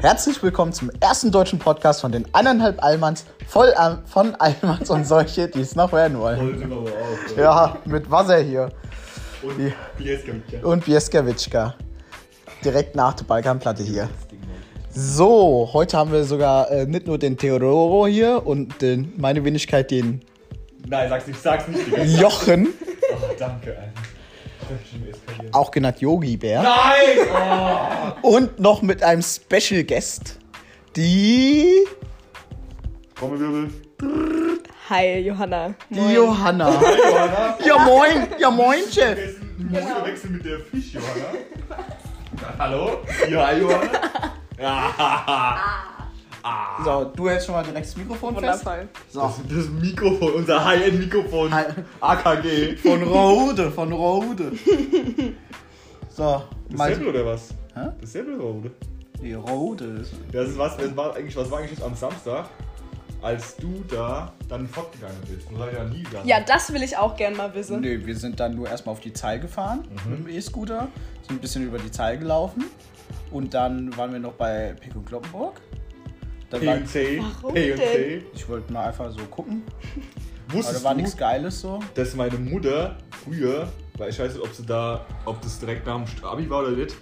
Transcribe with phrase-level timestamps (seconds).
[0.00, 3.72] Herzlich willkommen zum ersten deutschen Podcast von den eineinhalb Allmanns, voll
[4.06, 6.70] von Allmanns und solche, die es noch werden wollen.
[6.72, 7.42] Oder?
[7.42, 8.70] Ja, mit Wasser hier
[9.42, 9.72] Und Ja.
[9.96, 10.64] Bieska mit Jan.
[10.64, 11.74] und Bieskawitschka.
[12.64, 14.08] Direkt nach der Balkanplatte hier.
[14.90, 19.90] So, heute haben wir sogar äh, nicht nur den Theodoro hier und den, meine Wenigkeit
[19.90, 20.22] den
[20.88, 22.02] Nein, sag's nicht, sag's nicht, Digga.
[22.04, 22.68] Jochen,
[23.10, 23.92] Oh, danke, Alter.
[25.52, 26.62] Auch genannt Yogi Bär.
[26.62, 26.74] Nein!
[28.22, 28.36] Oh.
[28.36, 30.38] Und noch mit einem Special Guest,
[30.96, 31.86] die,
[33.14, 33.70] Trommelwirbel.
[34.90, 35.74] Hi, Johanna.
[35.88, 36.66] die Johanna.
[36.66, 37.58] Hi, Johanna.
[37.64, 39.16] Ja moin, ja moinche.
[39.58, 41.86] Du musst verwechseln mit der Fisch, Johanna.
[42.58, 42.98] Hallo?
[43.30, 43.90] Ja, hi, Johanna.
[44.60, 45.58] Ja.
[46.84, 48.64] So, du hältst schon mal direkt das Mikrofon fest.
[48.64, 48.88] Wundervoll.
[49.10, 49.20] So.
[49.20, 51.52] Das, das Mikrofon, unser High-End-Mikrofon.
[51.52, 51.64] Hi.
[52.00, 52.76] AKG.
[52.76, 54.52] Von Rode, von Rode.
[56.18, 56.90] So, mal.
[56.90, 57.54] Dasselbe oder was?
[57.76, 57.90] Hä?
[58.00, 58.70] Dasselbe oder Rode?
[59.22, 60.04] Die Rode.
[60.32, 62.48] Ja, das ist was, das war eigentlich, was war eigentlich jetzt am Samstag,
[63.22, 65.48] als du da dann fortgegangen bist?
[65.48, 66.26] Du seid ja nie gegangen.
[66.26, 67.82] Ja, das will ich auch gern mal wissen.
[67.82, 70.88] Nee, wir sind dann nur erstmal auf die Zeil gefahren mit dem E-Scooter,
[71.22, 72.64] sind ein bisschen über die Zeil gelaufen
[73.30, 75.60] und dann waren wir noch bei Pick und Kloppenburg.
[76.50, 77.22] Dann war, P&C.
[77.42, 78.22] Warum P&C.
[78.34, 79.62] ich wollte mal einfach so gucken,
[80.50, 81.80] Wusstest da war nichts Geiles so.
[81.94, 86.02] dass meine Mutter früher, weil ich weiß nicht, ob sie da, ob das direkt nach
[86.02, 86.94] dem Abi war oder nicht,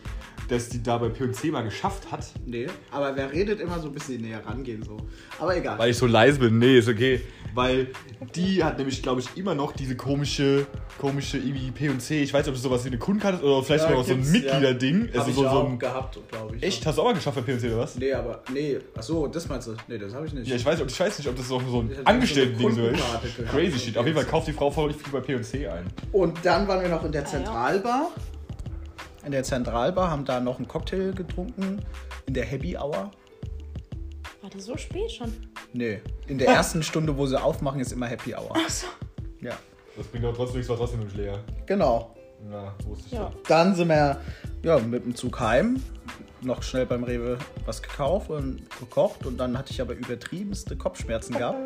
[0.48, 2.26] dass die da bei P&C mal geschafft hat.
[2.44, 4.96] Nee, aber wer redet immer so ein bisschen näher rangehen so.
[5.38, 5.78] Aber egal.
[5.78, 6.58] Weil ich so leise bin.
[6.58, 7.20] Nee, ist okay.
[7.54, 7.88] Weil
[8.34, 10.66] die hat nämlich, glaube ich, immer noch diese komische,
[10.98, 12.22] komische irgendwie P&C.
[12.22, 14.12] Ich weiß nicht, ob das sowas wie eine Kundenkarte ist oder vielleicht Ja, sogar so
[14.12, 15.08] ein Mitgliederding.
[15.08, 16.62] Hab Also ich so, so ein, gehabt, glaube ich.
[16.62, 16.84] echt?
[16.86, 17.96] Hast du auch mal geschafft bei P&C oder was?
[17.96, 19.74] Nee, aber nee, ach so, das meinst du?
[19.88, 20.46] Nee, das habe ich nicht.
[20.48, 23.02] Ja, ich weiß, ich weiß nicht, ob das auch so ein Angestellten-Ding so ist.
[23.50, 23.96] Crazy shit.
[23.98, 25.86] Auf jeden Fall kauft die Frau voll viel bei P&C ein.
[26.12, 27.26] Und dann waren wir noch in der ja.
[27.28, 28.10] Zentralbar.
[29.26, 31.82] In der Zentralbar haben da noch einen Cocktail getrunken.
[32.26, 33.10] In der Happy Hour.
[34.40, 35.32] War das so spät schon?
[35.72, 38.56] Nee, in der ersten Stunde, wo sie aufmachen, ist immer Happy Hour.
[38.56, 38.86] Achso.
[39.40, 39.54] Ja,
[39.96, 41.40] Das bringt aber trotzdem nichts, war trotzdem im Schläger.
[41.66, 42.14] genau.
[42.48, 43.32] Na, wusste ich Ja.
[43.48, 44.20] Dann sind wir
[44.62, 45.82] ja, mit dem Zug heim.
[46.46, 49.26] Noch schnell beim Rewe was gekauft und gekocht.
[49.26, 51.58] Und dann hatte ich aber übertriebenste Kopfschmerzen gehabt.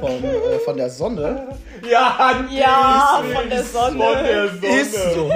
[0.00, 1.46] Vom, äh, von der Sonne.
[1.88, 3.90] Ja, Ja, von der ist Sonne.
[4.04, 4.66] Von der Sonne.
[4.80, 5.30] Ist so.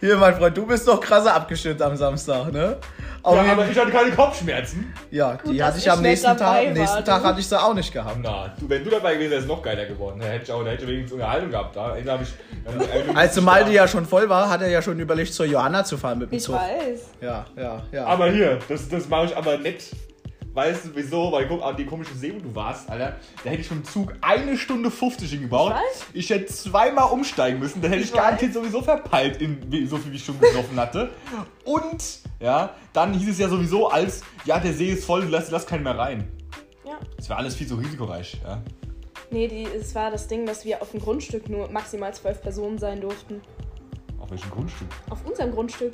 [0.00, 2.76] Hier, mein Freund, du bist doch krasser abgeschnitten am Samstag, ne?
[3.22, 4.92] Auf Ja, aber ich hatte keine Kopfschmerzen.
[5.10, 6.64] ja, die Gut, hatte dass ich ich am nächsten Tag.
[6.68, 7.28] Am nächsten Tag du.
[7.28, 8.18] hatte ich sie auch nicht gehabt.
[8.22, 10.20] Na, du, wenn du dabei gewesen wärst, noch geiler geworden.
[10.20, 11.74] Da hätte ich auch, da hätte ich wenigstens Unterhaltung gehabt.
[11.74, 15.00] Da da ich, dann, Als der Malte ja schon voll war, hat er ja schon
[15.00, 16.54] überlegt, zur Johanna zu fahren mit dem Ich Zug.
[16.54, 17.00] weiß.
[17.20, 18.04] Ja, ja, ja.
[18.06, 19.94] Aber hier, das, das mache ich aber nicht.
[20.56, 21.30] Weißt du wieso?
[21.32, 23.16] Weil guck an die komische See, wo du warst, Alter.
[23.44, 25.74] Da hätte ich mit dem Zug eine Stunde 50 hingebaut.
[26.14, 26.24] Ich.
[26.24, 27.82] Ich hätte zweimal umsteigen müssen.
[27.82, 31.10] Dann hätte ich, Ich garantiert sowieso verpeilt, in, so viel wie ich schon gesoffen hatte.
[31.64, 35.66] Und, ja, dann hieß es ja sowieso als, ja, der See ist voll, lass, lass
[35.66, 36.26] keinen mehr rein.
[36.86, 36.98] Ja.
[37.18, 38.62] Das wäre alles viel zu risikoreich, ja.
[39.30, 42.78] Nee, die, es war das Ding, dass wir auf dem Grundstück nur maximal zwölf Personen
[42.78, 43.42] sein durften.
[44.18, 44.88] Auf welchem Grundstück?
[45.10, 45.92] Auf unserem Grundstück.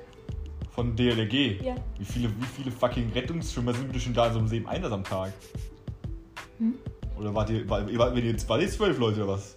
[0.74, 1.62] Von DLRG.
[1.62, 1.74] Ja.
[1.98, 4.92] Wie viele, wie viele fucking Rettungsschwimmer sind bitte schon da in so einem See Einsatz
[4.92, 5.32] am Tag?
[6.58, 6.74] Hm?
[7.18, 9.56] Oder wart ihr, war, wart, wenn ihr jetzt, wart ihr zwölf Leute oder was?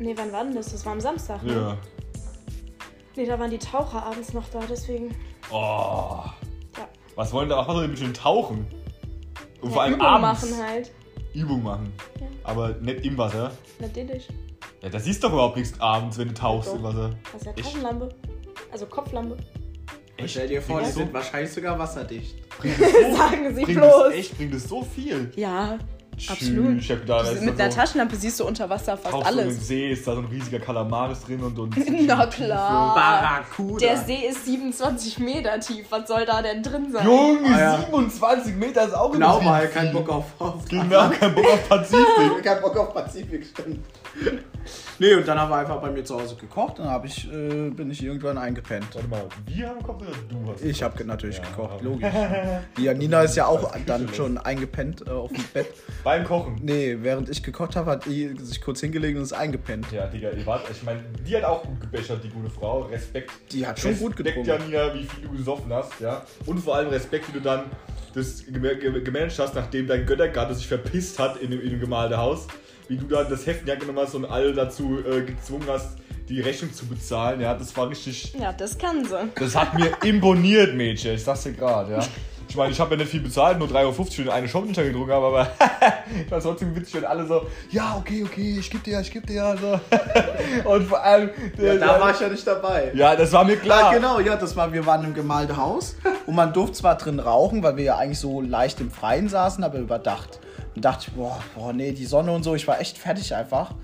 [0.00, 0.72] Nee, wann war denn das?
[0.72, 1.42] Das war am Samstag.
[1.44, 1.52] Ne?
[1.52, 1.76] Ja.
[3.16, 5.14] Nee, da waren die Taucher abends noch da, deswegen.
[5.50, 5.54] Oh.
[6.76, 6.88] Ja.
[7.16, 8.66] Was wollen da, was wollen die mit dem Tauchen?
[9.60, 10.42] Und vor Ja, allem Übung abends.
[10.50, 10.92] machen halt.
[11.34, 11.92] Übung machen.
[12.20, 12.26] Ja.
[12.44, 13.52] Aber nicht im Wasser.
[13.80, 14.28] Natürlich.
[14.82, 16.76] Ja, das siehst doch überhaupt nichts abends, wenn du tauchst Doch.
[16.76, 17.10] im Wasser.
[17.32, 17.52] Das ist ja?
[17.52, 18.08] Taschenlampe.
[18.72, 19.36] Also Kopflampe.
[20.18, 20.30] Echt?
[20.30, 22.34] Stell dir vor, die das sind wahrscheinlich sogar wasserdicht.
[22.62, 22.68] so,
[23.10, 24.04] so, Sagen Sie bringt bloß.
[24.06, 25.30] Das, echt, bringt das so viel?
[25.36, 25.78] Ja,
[26.16, 26.78] Tschüss, absolut.
[26.80, 29.32] Ich hab gedacht, mit da einer so, Taschenlampe siehst du unter Wasser fast tauchst du
[29.34, 29.68] in den alles.
[29.68, 32.94] See, ist da so ein riesiger Kalamaris drin und, und Na klar.
[32.96, 33.86] Barracuda.
[33.86, 35.86] Der See ist 27 Meter tief.
[35.90, 37.06] Was soll da denn drin sein?
[37.06, 37.78] Junge, Ah, ja.
[37.86, 39.92] 27 Meter ist auch Genau übertrieben mal, kein.
[39.92, 42.42] Bock auf, auf Genau, kein Bock auf Pazifik.
[42.42, 43.84] kein Bock auf Pazifik, stimmt.
[45.00, 47.32] Nee, und dann haben wir einfach bei mir zu Hause gekocht und dann hab ich,
[47.32, 48.86] äh, bin ich irgendwann eingepennt.
[48.92, 52.12] Warte mal, wir haben gekocht oder du hast Ich habe natürlich Ja, gekocht, logisch.
[52.76, 55.68] Die Janina ist ja auch dann schon eingepennt äh, auf dem Bett.
[56.04, 56.58] Beim Kochen.
[56.62, 59.86] Nee, während ich gekocht habe, hat die sich kurz hingelegt und ist eingepennt.
[59.92, 62.80] Ja, Digga, ihr wart, ich meine, die hat auch gut gebechert, die gute Frau.
[62.82, 63.30] Respekt.
[63.52, 64.72] Die hat schon gut Respekt, getrunken.
[64.72, 66.24] Janina, wie viel du gesoffen hast, ja.
[66.44, 67.62] Und vor allem Respekt, wie du dann
[68.14, 71.80] das gem- gem- gemanagt hast, nachdem dein Göttergatte sich verpisst hat in dem, in dem
[71.80, 72.48] gemalten Haus.
[72.88, 75.66] Wie du dann das Heft in die Hand genommen hast und alle dazu äh, gezwungen
[75.68, 75.98] hast,
[76.28, 77.40] die Rechnung zu bezahlen.
[77.40, 78.34] Ja, das war richtig.
[78.38, 79.28] Ja, das kann sie.
[79.34, 81.14] Das hat mir imponiert, Mädchen.
[81.14, 82.00] Ich sag's dir gerade, ja.
[82.50, 85.12] Ich meine, ich habe ja nicht viel bezahlt, nur 3,50 Euro für eine da getrunken
[85.12, 85.50] habe, aber
[86.24, 89.10] ich war trotzdem witzig, wenn alle so, ja, okay, okay, ich geb dir ja, ich
[89.12, 89.54] geb dir ja.
[89.54, 89.78] So.
[90.66, 92.90] Und vor allem, Ja, da war ich ja nicht dabei.
[92.94, 93.92] ja, das war mir Ja, klar.
[93.92, 95.94] genau, ja, das war, wir waren im gemalte Haus
[96.24, 99.62] und man durfte zwar drin rauchen, weil wir ja eigentlich so leicht im Freien saßen,
[99.62, 100.40] aber überdacht.
[100.78, 103.74] Und dachte ich, boah, boah, nee, die Sonne und so, ich war echt fertig einfach.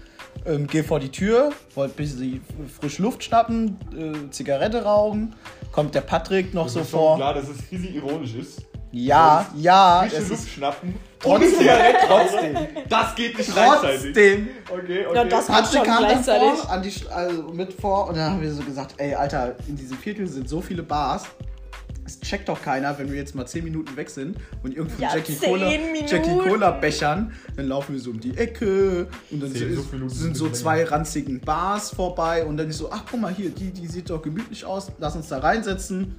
[0.46, 2.41] Ähm, geh vor die Tür, wollte ein bisschen
[2.81, 5.35] frische Luft schnappen, äh, Zigarette rauchen.
[5.73, 7.17] Kommt der Patrick noch Das so ist schon vor.
[7.17, 8.62] klar, dass es riesig ironisch ist.
[8.93, 10.94] Ja, ja, Frische es Luft ist schnappen.
[11.19, 11.69] trotzdem,
[12.06, 12.56] trotzdem,
[12.88, 14.02] Das geht nicht gleichzeitig.
[14.05, 14.49] trotzdem.
[14.73, 15.17] Okay, okay.
[15.17, 16.61] Ja, das- Patrick kam dann gleichzeitig.
[16.61, 19.75] vor, an die, also mit vor und dann haben wir so gesagt, ey Alter, in
[19.75, 21.25] diesem Viertel sind so viele Bars.
[22.06, 25.15] Es checkt doch keiner, wenn wir jetzt mal 10 Minuten weg sind und irgendwo Ja,
[25.15, 26.06] Jackie, 10 Cola, Minuten.
[26.06, 30.11] Jackie Cola bechern, dann laufen wir so um die Ecke und dann Zehn, so, sind
[30.11, 33.71] sind so zwei ranzigen Bars vorbei und dann ist so, ach guck mal hier, die,
[33.71, 36.15] die sieht doch gemütlich aus, lass uns da reinsetzen.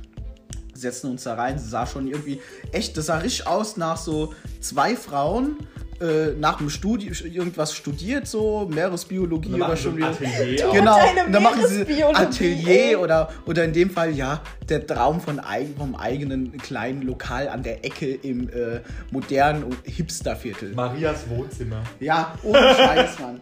[0.73, 2.41] Setzen uns da rein, sie sah schon irgendwie
[2.73, 5.55] echt, das sah richtig aus nach so zwei Frauen,
[6.01, 10.09] äh, nach dem Studium, irgendwas studiert so, Meeresbiologie oder schon wieder.
[10.09, 10.69] Atelier.
[10.73, 15.21] Genau, und dann machen sie Meeresbiologie, Atelier oder, oder in dem Fall, ja, der Traum
[15.21, 15.41] von
[15.77, 18.81] vom eigenen kleinen Lokal an der Ecke im äh,
[19.11, 20.73] modernen Hipsterviertel.
[20.73, 21.83] Marias Wohnzimmer.
[21.99, 23.41] Ja, ohne Scheiß, Mann.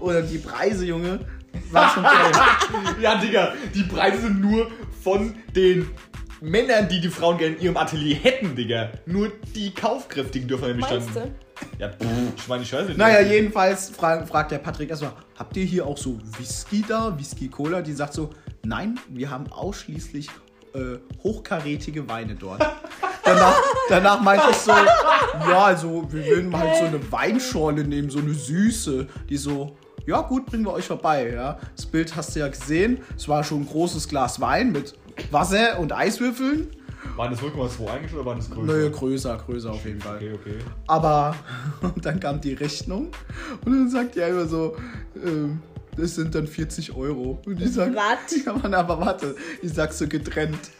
[0.00, 1.20] Oder die Preise, Junge,
[1.70, 2.94] war schon toll.
[3.00, 4.70] Ja, Digga, die Preise sind nur
[5.02, 5.88] von den
[6.40, 8.90] Männern, die die Frauen gerne in ihrem Atelier hätten, Digga.
[9.06, 11.28] Nur die Kaufkräftigen dürfen nämlich Meinst dann.
[11.28, 11.51] du?
[11.78, 11.90] Ja,
[12.36, 12.98] ich meine, weiß nicht.
[12.98, 17.48] Naja, jedenfalls fra fragt der Patrick erstmal, habt ihr hier auch so Whisky da, Whisky
[17.48, 17.82] Cola?
[17.82, 18.30] Die sagt so,
[18.64, 20.28] nein, wir haben ausschließlich
[20.74, 22.64] äh, hochkarätige Weine dort.
[23.24, 23.56] danach,
[23.88, 28.34] danach meinte ich so, ja, also wir würden halt so eine Weinschorle nehmen, so eine
[28.34, 29.76] süße, die so,
[30.06, 31.30] ja gut, bringen wir euch vorbei.
[31.32, 31.58] Ja.
[31.76, 33.00] Das Bild hast du ja gesehen.
[33.16, 34.94] Es war schon ein großes Glas Wein mit
[35.30, 36.70] Wasser und Eiswürfeln.
[37.16, 38.72] Waren das 0,2 eigentlich oder waren das größer?
[38.72, 40.16] Naja, größer, größer auf jeden Fall.
[40.16, 40.58] Okay, okay.
[40.86, 41.34] Aber
[41.82, 43.10] und dann kam die Rechnung
[43.64, 44.76] und dann sagt die einfach so,
[45.22, 45.60] ähm,
[45.96, 47.38] das sind dann 40 Euro.
[47.44, 48.34] Und ich sag, Was?
[48.46, 50.70] Ja, Mann, aber warte, ich sag so getrennt.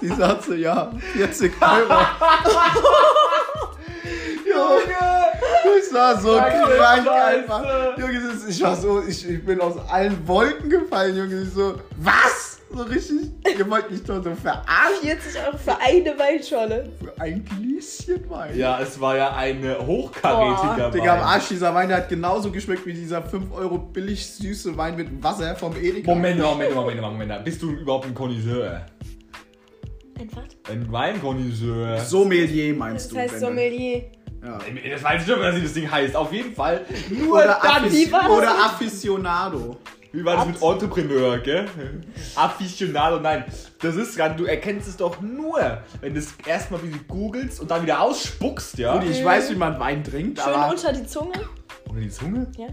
[0.00, 1.94] Die sagt so, ja, 40 Euro.
[4.46, 5.20] Junge!
[5.78, 7.98] Ich war so Danke, krank einfach.
[7.98, 11.42] Junge, ich war so, ich, ich bin aus allen Wolken gefallen, Junge.
[11.42, 12.59] Ich so, was?
[12.72, 13.16] So richtig,
[13.58, 16.88] ihr wollt mich doch so verarschen 40 Euro für eine Weinschorle.
[17.02, 18.56] für ein Gläschen Wein.
[18.56, 20.90] Ja, es war ja ein hochkarätiger Boah.
[20.92, 21.26] Digga, am Wein.
[21.26, 25.22] Arsch, dieser Wein der hat genauso geschmeckt wie dieser 5 Euro billig süße Wein mit
[25.22, 26.10] Wasser vom Edeka.
[26.14, 27.44] Moment, Moment, Moment, Moment, Moment.
[27.44, 28.86] Bist du überhaupt ein Connoisseur?
[30.68, 31.98] Ein Weinkonnoisseur?
[31.98, 33.18] Sommelier meinst Das du?
[33.18, 34.02] heißt wenn du- Sommelier.
[34.44, 34.58] Ja.
[34.92, 36.14] Das weiß ich schon, was das Ding heißt.
[36.14, 36.84] Auf jeden Fall.
[37.10, 37.84] Nur Oder, dann.
[37.84, 38.10] Affic
[40.12, 41.66] Wie war das mit- Entrepreneur, gell?
[42.34, 43.44] Aficionado, nein.
[43.80, 47.70] Das ist gerade, du erkennst es doch nur, wenn du es erstmal wie googelst und
[47.70, 48.98] dann wieder ausspuckst, ja?
[48.98, 50.70] Gut, ich weiß, wie man Wein trinkt, Schön aber.
[50.72, 51.32] unter die Zunge.
[51.88, 52.50] Oder die Zunge?
[52.56, 52.66] Ja,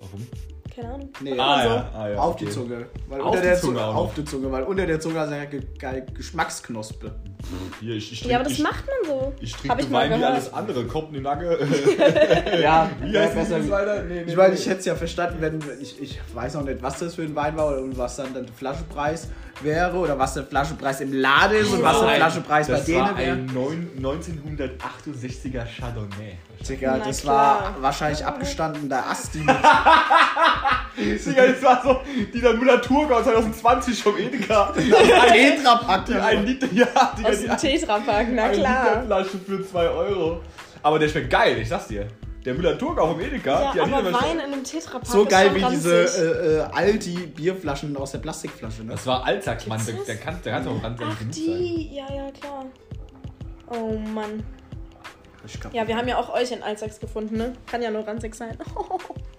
[0.00, 0.26] Warum?
[0.74, 1.08] Keine Ahnung.
[1.20, 2.44] Nee, Ah, also ja, ah, ja, auf okay.
[2.46, 2.86] die Zunge.
[3.08, 5.30] Weil Auf unter die der Zunge Zunge, auf die Zunge, weil unter der Zunge hat
[5.30, 7.12] er ge geil Geschmacksknospe.
[7.80, 9.32] Hier, ich, ich Ja, aber das ich, macht man so.
[9.40, 10.84] Ich trinke ich Wein wie alles andere.
[10.86, 11.58] Kommt eine Nagge.
[12.62, 14.02] Ja, Wie ja, heißt besser das weiter?
[14.04, 16.82] Nee, nee, Ich meine, ich hätte es ja verstanden, wenn ich, ich weiß noch nicht,
[16.82, 19.28] was das für ein Wein war und was dann der Flaschenpreis
[19.60, 22.84] wäre oder was der Flaschenpreis im Laden ist und was der Ein- Flaschenpreis bei das
[22.86, 23.32] denen war wäre.
[23.32, 26.38] ein neun- 1968er Chardonnay.
[26.68, 27.74] Digga, Na das klar.
[27.74, 29.38] war wahrscheinlich abgestanden der Asti
[30.96, 32.00] Digga, das war so
[32.32, 34.72] dieser Müller-Thurgau 2020 vom Edeka.
[35.32, 36.06] Tetrapack.
[36.06, 36.86] Die ein Liter, ja,
[37.18, 38.84] Digga, Aus die dem Tetrapack, na ein klar.
[38.84, 40.40] Liter Flasche für 2 Euro.
[40.82, 42.06] Aber der schmeckt geil, ich sag's dir.
[42.44, 43.72] Der Müller-Thurgau vom Edeka.
[43.72, 48.12] die Ja, aber Wein in einem Tetrapack So geil wie diese äh, äh, Aldi-Bierflaschen aus
[48.12, 48.82] der Plastikflasche.
[48.82, 48.92] Ne?
[48.92, 51.44] Das war Alltagsmann, der, der kann, der kann doch ganz Ach, genug sein.
[51.44, 51.94] die.
[51.94, 52.66] Ja, ja, klar.
[53.68, 54.42] Oh Mann.
[55.72, 57.52] Ja, wir haben ja auch euch in Alsax gefunden, ne?
[57.66, 58.56] Kann ja nur ranzig sein.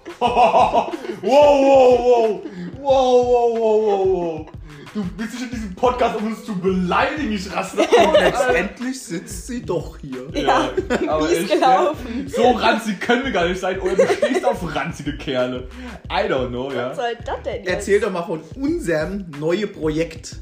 [0.20, 0.92] Wow,
[1.22, 2.42] wow, wow.
[2.80, 4.63] Wow, wow, wow, wow, wow.
[4.94, 8.14] Du bist nicht in diesem Podcast, um uns zu beleidigen, ich raste aus.
[8.20, 10.30] letztendlich sitzt sie doch hier.
[10.40, 10.70] Ja,
[11.08, 12.28] aber wie ist gelaufen?
[12.28, 13.80] So ranzig können wir gar nicht sein.
[13.80, 15.68] Oder du stehst auf ranzige Kerle.
[16.12, 16.92] I don't know, ja.
[16.92, 17.70] Was soll das denn jetzt?
[17.70, 20.36] Erzähl doch mal von unserem neuen Projekt.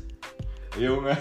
[0.78, 1.18] Junge.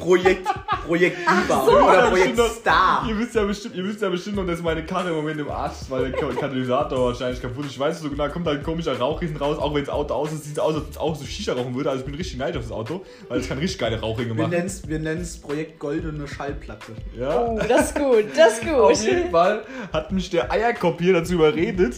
[0.00, 0.48] Projekt,
[0.86, 1.72] Projekt Über so.
[1.72, 2.56] oder Projekt bestimmt.
[2.60, 3.06] Star.
[3.08, 5.48] Ihr wisst ja bestimmt, ihr wisst ja bestimmt noch, dass meine Karre im Moment im
[5.50, 7.72] Arsch ist, weil der Ka- Katalysator wahrscheinlich kaputt ist.
[7.72, 10.14] Ich weiß nicht so genau, kommt da ein komischer Rauchriesen raus, auch wenn das Auto
[10.14, 11.90] aus ist, sieht es aus, als ob es auch so Shisha rauchen würde.
[11.90, 14.48] Also ich bin richtig neidisch auf das Auto, weil es kann richtig geile Rauchringe Wir
[14.48, 14.70] machen.
[14.86, 16.92] wir nennen's Projekt Goldene Schallplatte.
[17.18, 17.44] Ja.
[17.46, 19.30] Oh, das ist gut, das ist Auf jeden gut.
[19.30, 21.94] Fall hat mich der Eierkopf hier dazu überredet,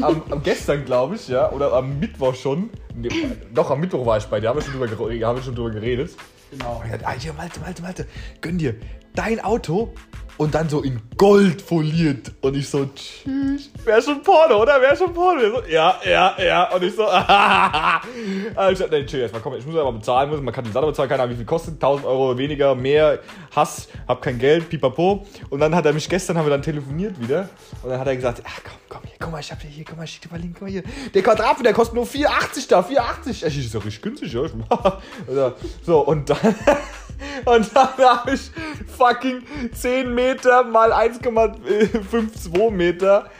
[0.00, 3.08] am, am gestern glaube ich, ja, oder am Mittwoch schon, nee,
[3.54, 5.70] doch am Mittwoch war ich bei dir, haben wir schon drüber, haben wir schon drüber
[5.70, 6.10] geredet.
[6.58, 6.80] Genau.
[6.80, 8.06] Und er hat, ah, Malte, Malte, Malte,
[8.40, 8.76] gönn dir.
[9.14, 9.94] dein Auto
[10.36, 12.32] und dann so in Gold foliert.
[12.40, 13.70] Und ich so, tschüss.
[13.84, 14.80] Wäre schon Porno, oder?
[14.80, 15.40] Wäre schon Porno.
[15.40, 16.74] So, ja, ja, ja.
[16.74, 17.04] Und ich so,
[18.56, 21.08] also, nee, chill erstmal, komm, ich muss aber bezahlen, muss, man kann die Sache bezahlen,
[21.08, 23.20] keine Ahnung, wie viel kostet, 1000 Euro weniger, mehr,
[23.54, 25.24] Hass, hab kein Geld, pipapo.
[25.50, 27.48] Und dann hat er mich, gestern haben wir dann telefoniert wieder.
[27.82, 29.84] Und dann hat er gesagt, ach komm, komm hier, guck mal, ich hab dir hier,
[29.84, 30.82] guck mal, ich schick dir mal Link, guck mal hier.
[31.14, 33.46] Der Quadrat, der kostet nur 4,80 da, 4,80.
[33.46, 34.42] Ich so, richtig günstig, ja.
[35.82, 36.38] so, und dann...
[37.44, 38.50] Und dann habe ich
[38.96, 39.42] fucking
[39.72, 43.30] 10 Meter mal 1,52 Meter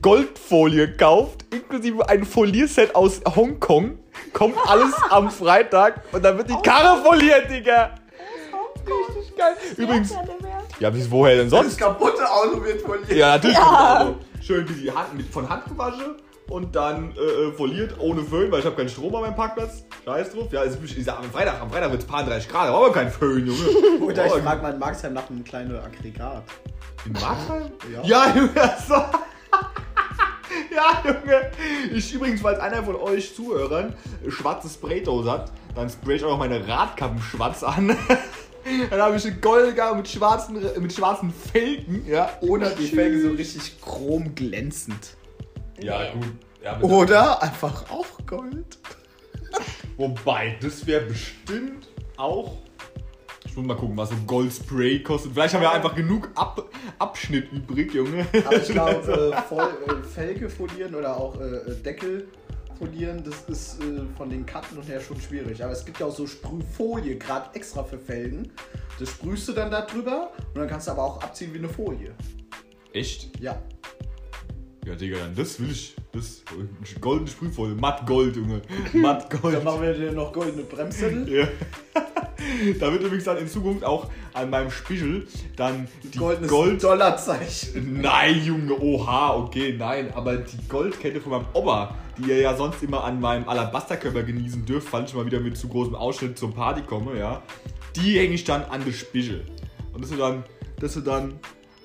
[0.00, 3.98] Goldfolie gekauft, inklusive ein Folierset aus Hongkong.
[4.32, 7.94] Kommt alles am Freitag und dann wird die Karre foliert, Digga.
[8.84, 9.54] Richtig geil.
[9.76, 10.14] Übrigens,
[10.80, 11.78] ja, wie woher denn Das sonst?
[11.78, 13.16] kaputte Auto wird dir.
[13.16, 13.58] Ja, natürlich.
[13.58, 16.16] Also, schön wie die Hand mit, von Hand gewaschen
[16.52, 19.84] und dann äh, äh, foliert ohne Föhn, weil ich habe keinen Strom an meinem Parkplatz.
[20.04, 20.52] Scheiß drauf.
[20.52, 23.46] Ja, es ist, am Freitag, am Freitag wird es paar 30 Grad, aber kein Föhn,
[23.46, 24.00] Junge.
[24.02, 26.44] Oder ich frage mal in Marxheim nach einem kleinen Aggregat.
[27.06, 27.72] In Markheim?
[27.92, 28.02] Ja.
[28.04, 28.94] Ja, Junge, so.
[30.70, 31.50] Ja, Junge.
[31.94, 33.94] Ich übrigens, falls einer von euch Zuhörern
[34.24, 37.96] äh, schwarze Spraydose hat, dann spray ich auch noch meine Radkappen schwarz an.
[38.90, 42.30] Dann habe ich eine Goldgar mit schwarzen, mit schwarzen Felgen, ja.
[42.42, 45.16] Oder die Felgen so richtig chrom glänzend.
[45.82, 46.24] Ja, gut.
[46.62, 48.78] Ja, Oder einfach auch Gold.
[49.96, 52.58] Wobei, das wäre bestimmt auch.
[53.44, 55.32] Ich muss mal gucken, was so Goldspray kostet.
[55.32, 56.64] Vielleicht haben wir einfach genug Ab
[56.98, 58.26] Abschnitt übrig, Junge.
[58.44, 62.28] Aber ich glaube, äh, voll, äh, Felge folieren oder auch äh, äh, Deckel
[62.78, 65.62] folieren, das ist äh, von den Kanten und her schon schwierig.
[65.62, 68.50] Aber es gibt ja auch so Sprühfolie, gerade extra für Felgen.
[68.98, 71.68] Das sprühst du dann da drüber und dann kannst du aber auch abziehen wie eine
[71.68, 72.14] Folie.
[72.92, 73.38] Echt?
[73.40, 73.60] Ja.
[74.84, 75.94] Ja, Digga, dann das will ich.
[76.10, 76.42] Das
[77.00, 77.74] goldene Sprühfolie.
[77.74, 78.62] Matt Gold, Junge.
[78.92, 79.56] Matt Gold.
[79.56, 81.28] Dann machen wir dir noch goldene Bremssättel.
[81.32, 81.48] Ja.
[82.80, 86.82] da wird übrigens dann in Zukunft auch an meinem Spiegel dann die Goldenes Gold.
[86.82, 88.00] Dollarzeichen.
[88.00, 90.12] Nein, Junge, oha, okay, nein.
[90.14, 94.66] Aber die Goldkette von meinem Opa, die ihr ja sonst immer an meinem Alabasterkörper genießen
[94.66, 97.42] dürft, falls ich mal wieder mit zu großem Ausschnitt zur Party komme, ja.
[97.96, 99.44] Die hänge ich dann an das Spiegel.
[99.92, 100.44] Und das ist dann,
[100.80, 101.38] das ist dann,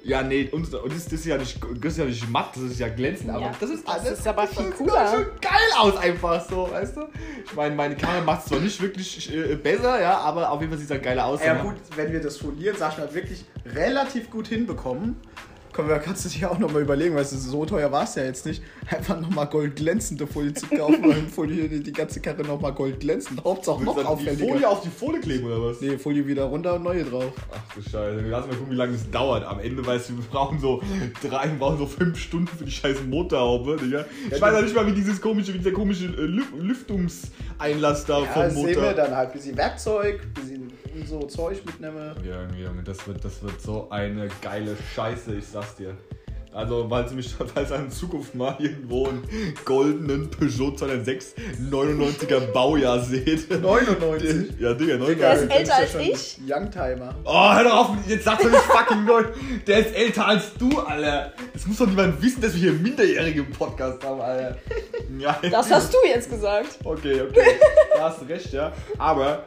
[0.08, 2.64] ja, nee, und, und das, das, ist ja nicht, das ist ja nicht matt, das
[2.64, 4.20] ist ja glänzend, aber Ja, das ist das alles.
[4.20, 5.08] ist aber das viel sieht cooler.
[5.12, 7.02] schon geil aus, einfach so, weißt du?
[7.46, 10.72] Ich meine, meine Kamera macht es zwar nicht wirklich äh, besser, ja, aber auf jeden
[10.72, 11.44] Fall sieht es dann geiler aus.
[11.44, 15.18] Ja gut, wenn wir das Folieren, sag ich mal, wirklich relativ gut hinbekommen,
[15.78, 18.16] können wir, kannst du dir auch nochmal überlegen, weil es ist so teuer war es
[18.16, 22.74] ja jetzt nicht, einfach nochmal goldglänzende Folie zu kaufen, weil Folie die ganze Karre nochmal
[22.74, 24.48] goldglänzend, Hauptsache noch du dann die auffälliger.
[24.54, 25.80] Folie auf die Folie kleben oder was?
[25.80, 27.32] Nee, Folie wieder runter und neue drauf.
[27.54, 29.46] Ach du Scheiße, lass mal gucken, wie lange das dauert.
[29.46, 30.82] Am Ende weißt du, wir brauchen so
[31.22, 34.06] drei, wir brauchen so fünf Stunden für die scheiß Motorhaube, Digga.
[34.34, 38.20] Ich weiß ja nicht mal, wie dieses komische, wie dieser komische äh, Lüf Lüftungseinlass da
[38.20, 38.94] Ja, vom das sehen wir Motor.
[38.94, 40.72] dann halt, bisschen Werkzeug, bisschen
[41.06, 42.16] so Zeug mitnehmen.
[42.24, 45.96] Ja, Junge, das wird, das wird so eine geile Scheiße, ich sag's dir.
[46.54, 49.24] Also, falls ihr mich, falls ihr in Zukunft mal irgendwo einen
[49.64, 51.36] goldenen Peugeot 206
[51.70, 53.50] 99er Baujahr seht.
[53.62, 54.54] 99.
[54.60, 55.18] Ja, Digga, 99.
[55.20, 56.40] Der ist älter als ich.
[56.50, 57.14] Youngtimer.
[57.26, 59.26] Oh, hör doch auf, jetzt sagst du nicht fucking neu.
[59.68, 61.34] Der ist älter als du, Alter.
[61.54, 64.58] Das muss doch niemand wissen, dass wir hier Minderjährige im Podcast haben, Alter.
[65.20, 66.80] Ja, Das hast du jetzt gesagt.
[66.84, 67.42] Okay, okay.
[67.96, 68.72] Da hast du recht, ja.
[68.98, 69.44] Aber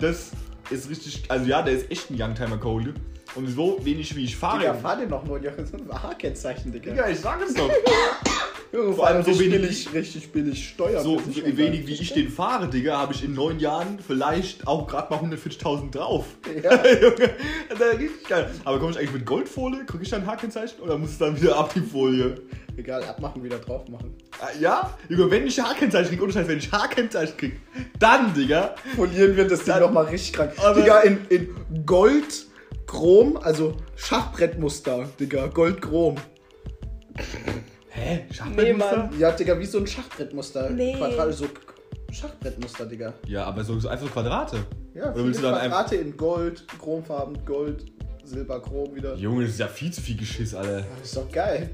[0.00, 0.30] das
[0.74, 2.94] ist richtig, also ja, der ist echt ein Youngtimer Cole.
[3.34, 4.60] Und so wenig wie ich fahre.
[4.60, 6.92] Digga, fahr den noch nur, das ist ein H-Kennzeichen, Digga.
[6.92, 7.68] Digga, ich sag es doch.
[8.74, 11.02] Vor allem so wenig- billig, richtig billig Steuern.
[11.02, 15.12] So wenig wie ich den fahre, Digga, habe ich in neun Jahren vielleicht auch gerade
[15.14, 16.24] mal 140.000 drauf.
[16.62, 16.70] Ja.
[18.64, 19.84] Aber komme ich eigentlich mit Goldfolie?
[19.86, 22.36] Krieg ich dann ein Hakenzeichen oder muss es dann wieder ab die Folie?
[22.76, 24.14] Egal, abmachen, wieder drauf machen.
[24.40, 24.98] Ah, Ja?
[25.08, 27.60] Junge, wenn ich Hakenzeichen krieg, ohne Scheiß, wenn ich Hakenzeichen krieg,
[28.00, 28.74] dann, Digga.
[28.96, 30.52] Polieren wir das Ding nochmal richtig krank.
[30.76, 31.48] Digga, in, in
[31.86, 32.46] Gold,
[32.86, 35.80] Chrom, also Schachbrettmuster, Digga, Gold,
[37.94, 38.26] Hä?
[38.56, 39.10] Nee, Mann.
[39.18, 40.70] Ja, Digga, wie so ein Schachbrettmuster.
[40.70, 40.94] Nee.
[40.96, 41.46] Quadrat, so
[42.10, 43.14] Schachbrettmuster, Digga.
[43.26, 44.56] Ja, aber so, so einfach so Quadrate.
[44.94, 47.84] Ja, Oder willst du dann Quadrate in Gold, Chromfarben, Gold,
[48.24, 49.14] Silber, Chrom wieder.
[49.16, 50.78] Junge, das ist ja viel zu viel Geschiss, Alter.
[50.78, 51.68] Das ist doch geil.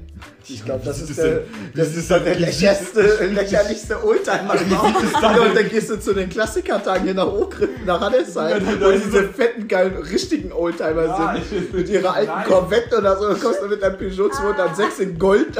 [0.47, 1.41] Ich glaube, das ist das der,
[1.73, 4.95] das ist der sieht lächerlichste, lächerlichste Oldtimer überhaupt.
[5.21, 9.29] dann und dann gehst du zu den Klassikertagen hier nach Ogriff, nach Hannesheim, wo diese
[9.29, 11.73] fetten, geilen, richtigen Oldtimer Ja, sind.
[11.73, 12.43] Mit ihrer alten.
[12.51, 13.29] Corvette oder so.
[13.29, 15.55] Das kostet mit einem Peugeot 206 in Gold.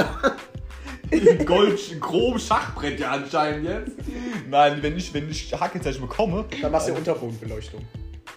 [1.45, 3.97] Gold, chrom Schachbrett ja anscheinend jetzt.
[4.49, 6.45] Nein, wenn ich, wenn ich Hakenzeichen bekomme.
[6.61, 7.81] Dann machst du Untergrundbeleuchtung.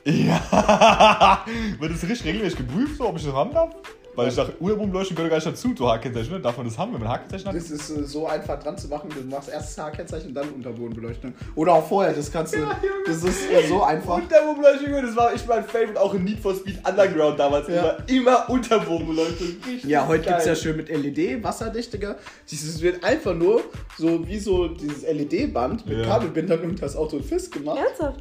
[0.07, 1.47] Ja.
[1.79, 3.71] Wird das richtig regelmäßig geprüft, so, ob ich das haben darf?
[4.17, 6.41] Weil ich dachte, Unterbodenbeleuchtung gehört gar nicht dazu, du Haarkennzeichen, ne?
[6.41, 7.57] Darf man das haben, wenn man ein Haarkennzeichen hat?
[7.57, 9.09] Das ist äh, so einfach dran zu machen.
[9.11, 11.35] Du machst erst das Haarkennzeichen, dann Unterbodenbeleuchtung.
[11.55, 12.59] Oder auch vorher, das kannst du.
[12.59, 14.17] Ja, das ist äh, so einfach.
[14.17, 17.69] Unterbodenbeleuchtung, das war ich mein Favorite, auch in Need for Speed Underground damals.
[17.69, 17.97] Ja.
[18.07, 19.47] Immer, immer Unterbodenbeleuchtung.
[19.67, 20.63] Richtig Ja, heute gibt es ja geil.
[20.63, 22.17] schön mit LED, wasserdichtiger.
[22.51, 23.63] Dieses wird einfach nur
[23.99, 26.05] so wie so dieses LED-Band mit Ja.
[26.05, 27.79] Kabelbindern und das Auto festgemacht.
[27.79, 28.21] Ernsthaft?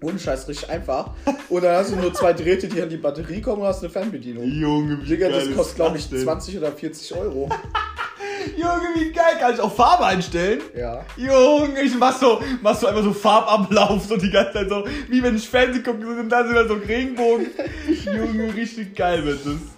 [0.00, 1.10] Ohne Scheiß richtig einfach.
[1.48, 3.90] Und dann hast du nur zwei Drähte, die an die Batterie kommen und hast eine
[3.90, 4.44] Fernbedienung.
[4.44, 6.22] Junge, wie Digga, geil das kostet glaube ich denn?
[6.22, 7.48] 20 oder 40 Euro.
[8.56, 10.60] Junge, wie geil, kann ich auch Farbe einstellen?
[10.76, 11.04] Ja.
[11.16, 15.22] Junge, ich mach so, mach so einfach so Farbablauf, so die ganze Zeit so, wie
[15.22, 17.48] wenn ich Fernsehen gucke und dann sind da so Regenbogen.
[18.04, 19.77] Junge, richtig geil wird das.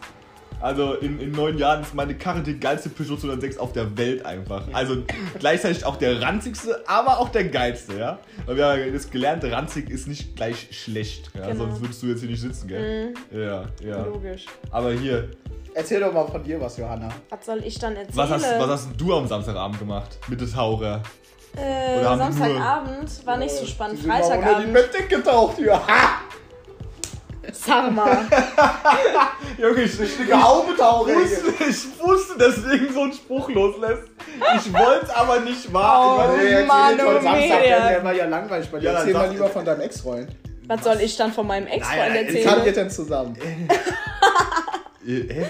[0.61, 4.26] Also in, in neun Jahren ist meine Karre die geilste Peugeot 206 auf der Welt
[4.26, 4.62] einfach.
[4.73, 4.99] Also
[5.38, 8.19] gleichzeitig auch der ranzigste, aber auch der geilste, ja.
[8.47, 11.31] Weil wir haben ja das gelernte, ranzig ist nicht gleich schlecht.
[11.35, 11.47] Ja?
[11.47, 11.64] Genau.
[11.64, 13.14] Sonst würdest du jetzt hier nicht sitzen, gell?
[13.31, 14.05] Ja, ja.
[14.05, 14.47] Logisch.
[14.71, 15.31] Aber hier,
[15.73, 17.09] Erzähl doch mal von dir was, Johanna.
[17.29, 18.17] Was soll ich dann erzählen?
[18.17, 21.00] was hast, was hast du am Samstagabend gemacht mit dem Taucher?
[21.57, 24.00] äh, Samstagabend war nicht so spannend.
[24.00, 24.73] Freitagabend.
[24.73, 25.81] Bettdecke getaucht hier.
[27.52, 28.19] Sag mal.
[29.59, 34.04] Junge, ich, ich, Eine Haube tauche wusste, ich wusste, deswegen so einen Spruch loslässt.
[34.57, 36.30] Ich wollte es aber nicht wahr.
[36.33, 38.85] Oh, ich weiß, Mann, von oh, Samstag, der war ja langweilig bei dir.
[38.92, 40.28] Ja, Erzähl mal lieber von deinem Ex-Freund.
[40.66, 42.75] Was soll ich dann von meinem Ex-Freund Nein, Wie kam ihr erzählen?
[42.75, 43.37] denn zusammen?
[45.07, 45.47] Äh, Hä?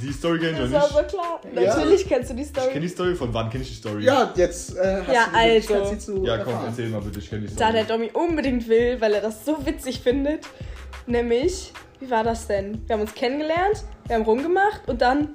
[0.00, 1.10] Die Story kenn ich Das noch war nicht.
[1.10, 1.40] so klar.
[1.54, 1.76] Ja.
[1.76, 2.80] Natürlich kennst du die Ich kenne Story.
[2.80, 3.14] die Story.
[3.14, 4.02] Von wann kenne ich die Story?
[4.02, 5.30] Ja, jetzt äh, hast Ja, du
[5.68, 5.90] die also.
[5.90, 6.66] sie zu Ja, komm, erfahren.
[6.70, 7.18] erzähl mal bitte.
[7.18, 7.72] Ich kenne die Da Story.
[7.74, 10.46] der Domi unbedingt will, weil er das so witzig findet.
[11.08, 12.86] Nämlich, wie war das denn?
[12.86, 15.30] Wir haben uns kennengelernt, wir haben rumgemacht und dann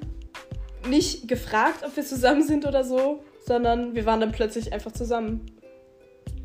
[0.88, 5.46] nicht gefragt, ob wir zusammen sind oder so, sondern wir waren dann plötzlich einfach zusammen.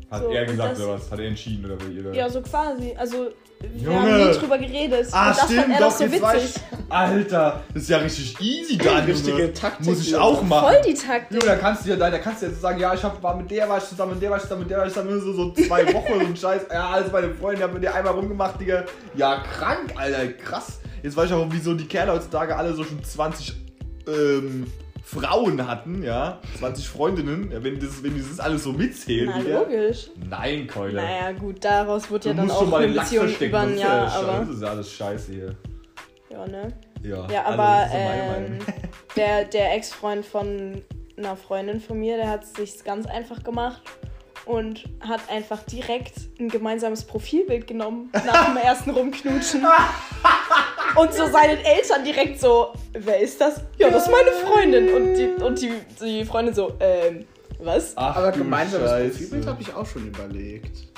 [0.09, 1.11] Hat so, er und gesagt oder was?
[1.11, 2.17] Hat er entschieden oder wie?
[2.17, 2.95] Ja, so quasi.
[2.97, 3.27] Also,
[3.59, 3.99] wir Junge.
[3.99, 5.07] haben nie drüber geredet.
[5.11, 6.55] Ah, und das stimmt, fand er doch, so weiß witzig.
[6.55, 6.91] ich.
[6.91, 9.53] Alter, das ist ja richtig easy dann, Richtige.
[9.53, 10.69] Taktik, Muss ich auch machen.
[10.69, 11.43] Voll die Taktik.
[11.43, 13.51] Junge, da kannst du ja, da kannst du jetzt sagen, ja, ich hab, war mit
[13.51, 15.33] der war ich zusammen, mit der war ich zusammen, mit der war ich zusammen, so,
[15.33, 16.61] so zwei Wochen so ein Scheiß.
[16.71, 18.85] Ja, alles meine Freunde, hab mit der einmal rumgemacht, Digga.
[19.15, 20.79] Ja, krank, Alter, krass.
[21.03, 23.53] Jetzt weiß ich auch, wieso die Kerle heutzutage alle so schon 20
[24.07, 24.65] ähm,
[25.11, 26.39] Frauen hatten, ja.
[26.59, 29.27] 20 Freundinnen, ja, wenn, das, wenn dieses alles so mitzählt.
[29.27, 30.11] Na, logisch.
[30.29, 31.01] Nein, Keule.
[31.01, 34.05] Naja, gut, daraus wird ja du dann auch mal eine Beziehung verstecken, über ein Jahr,
[34.05, 34.45] ja, aber.
[34.45, 35.55] das ist ja alles scheiße hier.
[36.29, 36.73] Ja, ne?
[37.01, 38.59] Ja, Ja, also, aber das ist so meine ähm,
[39.15, 40.81] der, der Ex-Freund von
[41.17, 43.81] einer Freundin von mir, der hat es sich ganz einfach gemacht
[44.45, 49.65] und hat einfach direkt ein gemeinsames Profilbild genommen nach dem ersten Rumknutschen.
[50.95, 53.61] Und so seinen Eltern direkt so, wer ist das?
[53.77, 54.93] Ja, das ist meine Freundin.
[54.93, 55.71] Und die, und die,
[56.01, 57.25] die Freundin so, ähm,
[57.59, 57.93] was?
[57.95, 59.11] Ach, Aber gemeinsames.
[59.11, 60.88] Profilbild habe ich auch schon überlegt.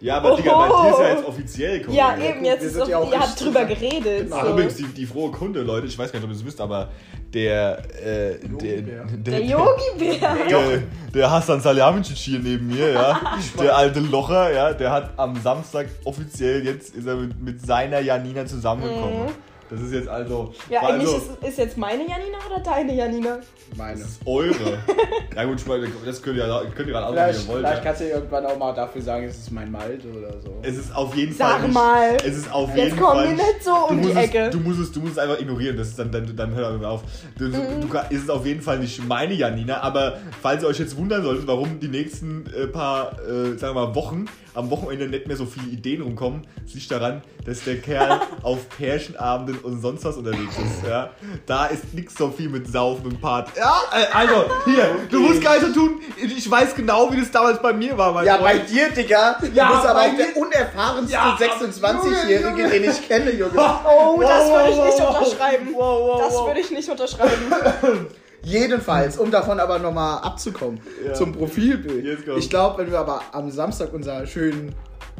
[0.00, 1.96] Ja, aber Digga, bei dir ist ja jetzt offiziell Keule.
[1.96, 4.24] Ja, ja, eben, jetzt wir ist ja auch ihr habt drüber geredet.
[4.24, 4.36] Genau.
[4.36, 4.50] Ach, So.
[4.52, 6.88] übrigens, die, die frohe Kunde, Leute, ich weiß gar nicht, ob ihr es wisst, aber
[7.34, 9.06] der, äh, der, Yogi-Bär.
[9.18, 10.36] Der Yogi-Bär.
[10.48, 10.82] der,
[11.14, 13.20] der Hassan Salihamidzic hier neben mir, ja,
[13.60, 18.00] der alte Locher, ja, der hat am Samstag offiziell jetzt ist er mit, mit seiner
[18.00, 19.24] Janina zusammengekommen.
[19.24, 19.49] Mhm.
[19.70, 23.38] Das ist jetzt also, Ja, eigentlich also, ist, ist jetzt meine Janina oder deine Janina?
[23.76, 24.00] Meine.
[24.00, 24.78] das ist eure.
[25.36, 25.62] ja gut,
[26.04, 27.58] das könnt ihr, ja- könnt ihr gerade auch, wie ihr wollt.
[27.58, 27.84] vielleicht Ja.
[27.84, 30.56] kannst du irgendwann auch mal dafür sagen, es ist mein Malte oder so.
[30.62, 32.16] Es ist auf jeden Fall Sag nicht, mal.
[32.26, 34.38] es ist auf Jetzt jeden kommen Fall die nicht so um die Ecke.
[34.46, 36.70] Es, du, musst es, du musst es einfach ignorieren, das ist dann, dann, dann hör
[36.72, 37.02] damit auf.
[37.38, 37.80] Du, Mhm.
[37.80, 40.96] du, du, es ist auf jeden Fall nicht meine Janina, aber falls ihr euch jetzt
[40.96, 45.28] wundern solltet, warum die nächsten äh, paar, äh, sagen wir mal, Wochen am Wochenende nicht
[45.28, 50.04] mehr so viele Ideen rumkommen, es liegt daran, dass der Kerl auf Pärchenabenden und sonst
[50.04, 50.86] was unterwegs ist.
[50.86, 51.10] Ja?
[51.46, 53.48] Da ist nichts so viel mit Saufen und Part.
[53.56, 57.30] Ja, äh, also, hier, du musst gar nicht so tun, ich weiß genau, wie das
[57.30, 58.70] damals bei mir war, mein Ja, bei Freund.
[58.70, 59.36] dir, Digga.
[59.40, 62.70] Du Ja, bist aber bei auch der unerfahrenste Ja, 26-Jährige, Junge, Junge.
[62.70, 63.52] den ich kenne, Junge.
[63.60, 65.18] Oh, das Wow, würde ich wow, nicht wow.
[65.20, 65.68] unterschreiben.
[65.72, 66.46] Wow, wow, Das wow.
[66.46, 67.30] würde ich nicht unterschreiben.
[68.42, 71.12] Jedenfalls, um davon aber nochmal abzukommen, Ja.
[71.14, 72.26] zum Profilbild.
[72.38, 74.74] Ich glaube, wenn wir aber am Samstag unser schönen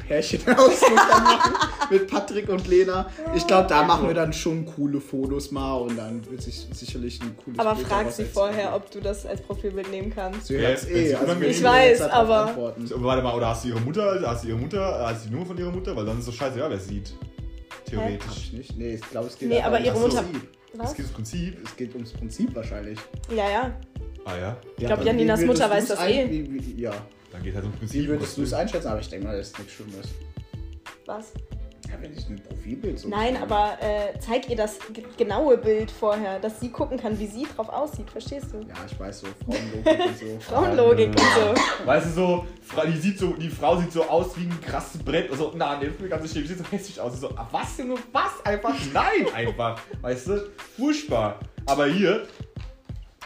[0.07, 1.53] Pärchenausflug dann machen
[1.91, 5.97] mit Patrick und Lena, ich glaube, da machen wir dann schon coole Fotos mal und
[5.97, 9.41] dann wird sich sicherlich ein cooles Aber Bild frag sie vorher, ob du das als
[9.43, 10.47] Profilbild nehmen kannst.
[10.47, 10.77] Sie Ja, eh.
[10.77, 12.75] sie Also Ich weiß, aber-.
[12.85, 15.35] So, Warte mal, oder hast du ihre Mutter, hast du ihre Mutter, hast du die
[15.35, 15.95] Nummer von ihrer Mutter?
[15.97, 17.13] Weil dann ist es doch scheiße, ja, wer sieht.
[17.71, 18.37] Hab Theoretisch.
[18.37, 18.77] ich nicht.
[18.79, 20.49] Nee, ich glaube, es geht Nee, aber um ihre das Mutter- Prinzip.
[20.73, 20.91] Es Was?
[20.95, 21.59] geht ums Prinzip.
[21.65, 22.99] Es geht ums Prinzip wahrscheinlich.
[23.35, 23.75] Ja, ja.
[24.25, 24.57] Ah ja.
[24.77, 26.31] Ich glaube, dann Janinas würdest Mutter weiß das eh.
[26.31, 26.93] Wie, wie, ja.
[27.33, 28.09] Dann geht halt ums Wie Prinzip.
[28.09, 28.89] würdest du es einschätzen?
[28.89, 30.09] Aber ich denke mal, das ist nichts Schlimmes.
[31.07, 31.33] Was?
[31.89, 33.09] Ja, wenn ich ein Profilbild so.
[33.09, 37.27] Nein, aber äh, zeig ihr das ge- genaue Bild vorher, dass sie gucken kann, wie
[37.27, 38.09] sie drauf aussieht.
[38.09, 38.59] Verstehst du?
[38.61, 40.39] Ja, ich weiß so, Frauenlogik und so.
[40.41, 41.55] Frauenlogik und so.
[41.87, 42.47] Weißt du, so,
[42.87, 45.33] die, sieht so, die Frau sieht so aus wie ein krasses Brett.
[45.33, 46.47] Also, na, nee, das ganz schlimm.
[46.47, 47.19] Sieht so hässlich aus.
[47.21, 48.45] So, ah, was, Junge, was?
[48.45, 49.81] Einfach, nein, einfach.
[50.01, 51.41] Weißt du, furchtbar.
[51.67, 52.29] Aber hier,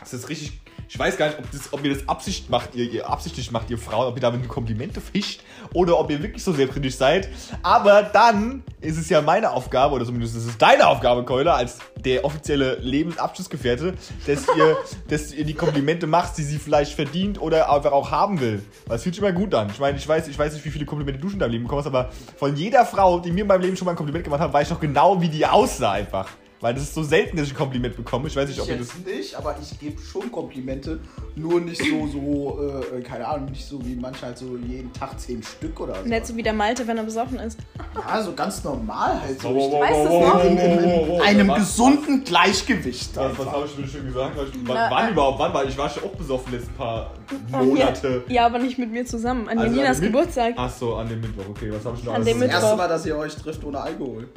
[0.01, 0.61] das ist richtig.
[0.89, 3.71] Ich weiß gar nicht, ob, das, ob ihr das Absicht macht, ihr, ihr absichtlich macht,
[3.71, 5.43] ihr Frauen, ob ihr damit Komplimente fischt
[5.73, 7.29] oder ob ihr wirklich so selbstkritisch seid.
[7.63, 11.79] Aber dann ist es ja meine Aufgabe, oder zumindest ist es deine Aufgabe, Keule, als
[11.97, 13.95] der offizielle Lebensabschlussgefährte,
[14.27, 14.77] dass ihr,
[15.09, 18.63] dass ihr die Komplimente macht, die sie vielleicht verdient oder einfach auch haben will.
[18.87, 19.71] Weil es fühlt sich immer gut an.
[19.71, 21.65] Ich meine, ich weiß, ich weiß nicht, wie viele Komplimente du schon in deinem Leben
[21.65, 24.41] bekommst, aber von jeder Frau, die mir in meinem Leben schon mal ein Kompliment gemacht
[24.41, 26.29] hat, weiß ich noch genau, wie die aussah einfach.
[26.65, 28.27] Weil das ist so selten, dass ich ein Kompliment bekomme.
[28.27, 28.97] Ich weiß nicht, ob Ich ihr das.
[29.05, 30.99] nicht, aber ich gebe schon Komplimente,
[31.37, 32.59] nur nicht so, so,
[32.97, 36.09] äh, keine Ahnung, nicht so wie manche halt so jeden Tag zehn Stück oder so.
[36.09, 37.59] Nicht so wie der Malte, wenn er besoffen ist.
[37.95, 39.43] Ja, so ganz normal halt.
[39.43, 40.35] So Wow, wow, weiß wow, das wow, noch.
[40.37, 41.21] wow, in, in, wow, wow, in wow.
[41.27, 43.11] einem Was- gesunden Gleichgewicht.
[43.15, 43.53] Was, was einfach.
[43.53, 44.35] habe ich denn schon gesagt?
[44.39, 45.39] Was- Wann, Na, wann äh, überhaupt?
[45.41, 45.53] Wann?
[45.53, 47.13] Weil ich war schon auch besoffen letzten paar
[47.53, 48.25] Oh, Monate.
[48.29, 49.49] Ja, aber nicht mit mir zusammen.
[49.51, 50.55] An Also an Janinas dem Geburtstag.
[50.57, 51.45] Ach so, an dem Mittwoch.
[51.51, 52.63] Okay, was habe ich noch An alles dem Das Mittwoch.
[52.63, 54.29] erste Mal, dass ihr euch trifft ohne Alkohol.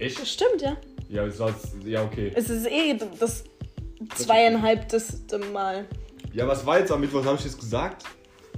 [0.00, 0.26] Echt?
[0.26, 0.76] Stimmt, ja.
[1.12, 2.32] Ja, das war's- ja, okay.
[2.34, 3.44] Es ist eh das
[4.16, 5.18] zweieinhalb das
[5.52, 5.84] Mal.
[6.32, 7.18] Ja, was war jetzt am Mittwoch?
[7.20, 8.04] Was habe ich jetzt gesagt?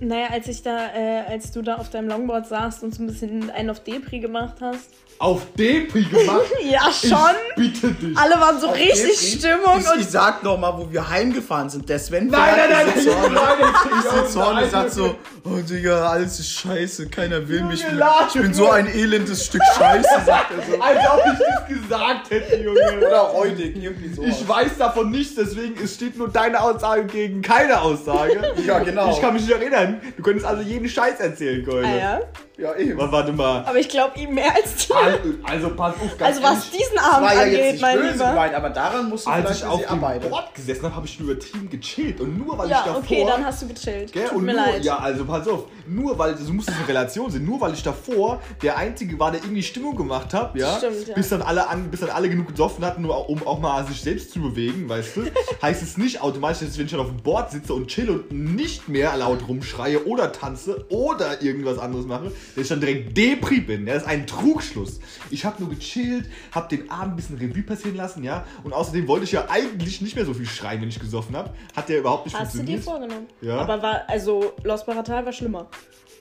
[0.00, 3.06] Naja, als ich da, äh, als du da auf deinem Longboard saßt und so ein
[3.06, 4.90] bisschen einen auf Depri gemacht hast.
[5.20, 6.40] Auf Depri gemacht?
[6.64, 7.18] Ja, schon.
[7.56, 8.18] Ich bitte dich.
[8.18, 9.38] Alle waren so richtig Depri?
[9.38, 11.88] Stimmung ich, und ich sag noch mal, wo wir heimgefahren sind.
[11.88, 15.14] Der Sven Nein, nein, nein, ich sitze vorne, nein, ich sitze vorne und sag so,
[15.44, 17.86] oh Digga, alles ist scheiße, keiner will mich.
[17.86, 18.28] Mehr.
[18.28, 20.80] Ich bin so ein elendes Stück Scheiße, sagt er so.
[20.82, 22.98] Als ob ich das gesagt hätte, Junge.
[22.98, 24.22] Oder räudig, irgendwie so.
[24.22, 28.54] Ich weiß davon nichts, deswegen es steht nur deine Aussage gegen keine Aussage.
[28.66, 29.12] Ja, genau.
[29.12, 29.83] Ich kann mich nicht erinnern.
[30.16, 31.86] Du könntest also jeden Scheiß erzählen, Keule.
[31.86, 32.20] Ah, ja.
[32.56, 33.00] Ja, eben.
[33.00, 33.64] Aber warte mal.
[33.66, 34.94] Aber ich glaube ihm mehr als dir.
[34.94, 36.70] Also, also pass auf, ganz Also was ehrlich.
[36.70, 38.28] diesen Das Abend war ja angeht, jetzt nicht mein böse Lieber.
[38.30, 40.30] gemeint, aber daran musst du Als vielleicht ich ein auf bisschen dem arbeiten.
[40.30, 42.20] Board gesessen habe, habe ich schon übertrieben gechillt.
[42.20, 43.00] Und nur weil ich Ja, davor...
[43.02, 44.12] okay, dann hast du gechillt.
[44.12, 44.28] Gell?
[44.28, 44.84] Tut und mir nur, leid.
[44.84, 45.64] Ja, also pass auf.
[45.88, 49.32] Nur weil, du musst es in Relation sehen, nur weil ich davor der Einzige war,
[49.32, 51.14] der irgendwie Stimmung gemacht hat, ja, Stimmt, ja.
[51.14, 54.00] bis dann alle an, bis dann alle genug gesoffen hatten, nur um auch mal sich
[54.00, 55.22] selbst zu bewegen, weißt du,
[55.62, 58.30] heißt es nicht automatisch, dass wenn ich dann auf dem Board sitze und chill und
[58.32, 59.73] nicht mehr laut rumschreie
[60.06, 63.86] oder tanze oder irgendwas anderes mache, dass ich dann direkt Depri bin.
[63.86, 65.00] Ja, das ist ein Trugschluss.
[65.30, 69.06] Ich habe nur gechillt, habe den Abend ein bisschen Revue passieren lassen, ja, und außerdem
[69.08, 71.50] wollte ich ja eigentlich nicht mehr so viel schreien, wenn ich gesoffen habe.
[71.74, 72.84] Hat der überhaupt nicht Hast du dir funktioniert.
[72.84, 73.26] vorgenommen?
[73.40, 73.58] Ja.
[73.58, 75.68] Aber war, also, Los Baratal war schlimmer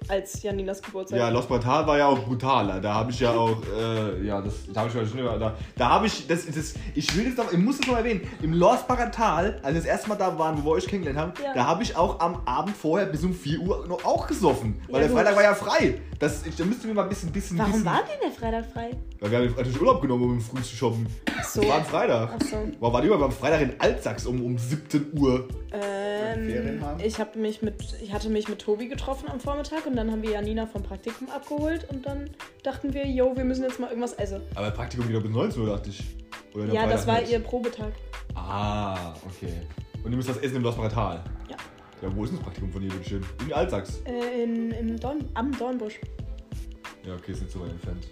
[0.10, 1.20] als Janinas Geburtstag.
[1.20, 2.80] Ja, Los Batal war ja auch brutaler.
[2.80, 5.56] Da habe ich ja auch, äh, ja, das da habe ich ja schon immer, da,
[5.76, 8.54] da habe ich, das, das, ich will das noch, ich muss das noch erwähnen, im
[8.54, 11.54] Los Baratal, als wir das erste Mal da waren, wo wir euch kennengelernt haben, Ja.
[11.54, 14.80] da habe ich auch am Abend vorher bis um 4 Uhr noch auch gesoffen.
[14.88, 15.18] Weil Ja, der gut.
[15.18, 16.02] Freitag war ja frei.
[16.20, 18.72] Das, ich, da müssten wir mal ein bisschen, bisschen, Warum bisschen, war denn der Freitag
[18.72, 18.92] frei?
[19.20, 21.08] Weil wir haben natürlich Urlaub genommen, um früh zu shoppen.
[21.38, 21.60] Ach so.
[21.62, 22.30] Das war ein Freitag.
[22.40, 22.58] Ach so.
[22.82, 25.48] War, war die immer beim Freitag in Altsachs um, um 17 Uhr.
[25.72, 27.00] Ferien Ähm, haben?
[27.04, 30.22] ich, hab mich mit, ich hatte mich mit Tobi getroffen am Vormittag und dann haben
[30.22, 32.30] wir Janina vom Praktikum abgeholt und dann
[32.64, 34.42] dachten wir, yo, wir müssen jetzt mal irgendwas essen.
[34.56, 36.04] Aber Praktikum geht doch bis 19 Uhr, dachte ich.
[36.54, 37.32] Oder der Ja, das war nicht?
[37.32, 37.92] ihr Probetag.
[38.36, 39.54] Ah, okay.
[40.04, 41.24] Und ihr müsst das essen im Los Baratal?
[41.50, 41.56] Ja.
[42.02, 43.26] Ja, wo ist das Praktikum von dir, bitte schön?
[43.46, 44.02] In Altsachs.
[44.06, 46.00] Äh, in, im Dorn, am Dornbusch.
[47.06, 48.08] Ja, okay, ist nicht so weit entfernt.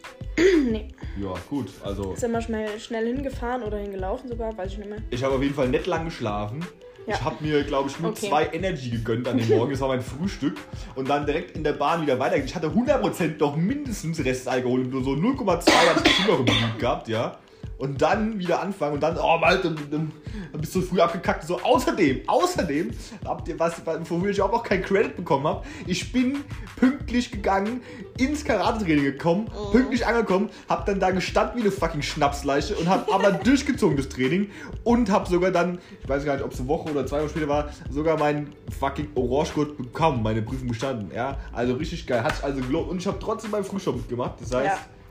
[0.71, 0.87] nee.
[1.21, 1.69] Ja, gut.
[1.83, 4.99] Also, Sind wir schnell, schnell hingefahren oder hingelaufen sogar, weiß ich nicht mehr.
[5.09, 6.65] ich habe auf jeden Fall nicht lang geschlafen.
[7.07, 7.15] Ja.
[7.15, 8.29] Ich habe mir, glaube ich, nur Okay.
[8.29, 9.71] zwei Energy gegönnt an dem Morgen.
[9.71, 10.57] Das war mein Frühstück.
[10.95, 12.37] Und dann direkt in der Bahn wieder weiter.
[12.37, 14.81] Ich hatte 100% noch mindestens Restalkohol.
[14.83, 17.37] Nur so 0,2 hatte ich noch im Blut gehabt, ja.
[17.77, 20.11] Und dann wieder anfangen und dann, oh, Alter, dann,
[20.51, 21.45] dann bist du früh abgekackt.
[21.47, 22.91] So, außerdem, außerdem,
[23.25, 25.65] habt ihr was, wofür ich auch noch kein Credit bekommen habe.
[25.87, 26.43] Ich bin
[26.75, 27.81] pünktlich gegangen,
[28.23, 33.13] ins Karate-Training gekommen, pünktlich angekommen, hab dann da gestanden wie eine fucking Schnapsleiche und hab
[33.13, 34.49] aber durchgezogen das Training
[34.83, 37.29] und hab sogar dann, ich weiß gar nicht, ob es eine Woche oder zwei Wochen
[37.29, 41.11] später war, sogar meinen fucking Orange-Gurt bekommen, meine Prüfung bestanden.
[41.15, 42.23] Ja, also richtig geil.
[42.23, 44.33] Hat sich also gelohnt und ich habe trotzdem meinen Frühstück mitgemacht.
[44.41, 44.65] Das heißt,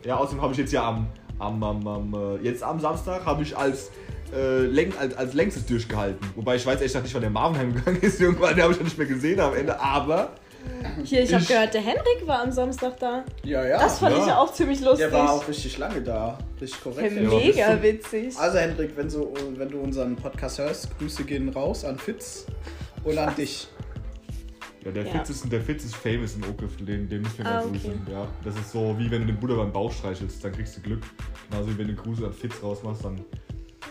[0.04, 0.08] Ja.
[0.08, 1.06] ja, außerdem habe ich jetzt ja am,
[1.38, 3.90] am, am, am äh, jetzt am Samstag habe ich als,
[4.34, 6.24] äh, läng, als, als längstes durchgehalten.
[6.36, 8.20] Wobei ich weiß ehrlich gesagt nicht, wann der Marvin heimgegangen ist.
[8.20, 9.80] Irgendwann, den habe ich ja nicht mehr gesehen am Ende.
[9.80, 10.30] Aber
[11.04, 13.24] Hier, ich habe Ich- gehört, der Henrik war am Samstag da.
[13.44, 13.78] Ja, ja.
[13.78, 14.26] Das fand ja.
[14.26, 15.08] ich auch ziemlich lustig.
[15.08, 16.38] der war auch richtig lange da.
[16.60, 17.12] Richtig korrekt.
[17.16, 18.36] Ja, mega witzig.
[18.38, 22.46] Also Hendrik, wenn, so, wenn du unseren Podcast hörst, Grüße gehen raus an Fitz
[23.04, 23.68] und an dich.
[24.84, 25.12] ja, der Ja.
[25.12, 27.70] Fitz ist der Fitz ist famous in Oakley, den, den müssen wir Ah, mal okay.
[27.84, 28.06] grüßen.
[28.10, 30.80] Ja, das ist so wie wenn du den Buddha beim Bauch streichelst, dann kriegst du
[30.82, 31.02] Glück.
[31.50, 33.20] Genauso wie wenn du Grüße an Fitz rausmachst, dann